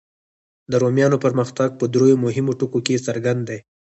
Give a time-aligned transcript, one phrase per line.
[0.71, 3.59] د رومیانو پرمختګ په دریو مهمو ټکو کې څرګند دی.